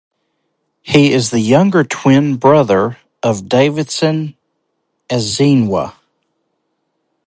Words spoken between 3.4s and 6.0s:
Davidson Ezinwa.